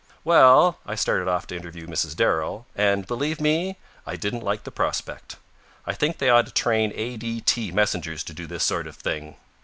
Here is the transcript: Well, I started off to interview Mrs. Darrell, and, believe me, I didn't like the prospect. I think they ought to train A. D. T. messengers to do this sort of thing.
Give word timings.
Well, 0.23 0.79
I 0.83 0.95
started 0.95 1.27
off 1.27 1.45
to 1.45 1.55
interview 1.55 1.85
Mrs. 1.85 2.15
Darrell, 2.15 2.65
and, 2.75 3.05
believe 3.05 3.39
me, 3.39 3.77
I 4.07 4.15
didn't 4.15 4.41
like 4.43 4.63
the 4.63 4.71
prospect. 4.71 5.35
I 5.85 5.93
think 5.93 6.17
they 6.17 6.27
ought 6.31 6.47
to 6.47 6.51
train 6.51 6.91
A. 6.95 7.17
D. 7.17 7.39
T. 7.41 7.71
messengers 7.71 8.23
to 8.23 8.33
do 8.33 8.47
this 8.47 8.63
sort 8.63 8.87
of 8.87 8.95
thing. 8.95 9.35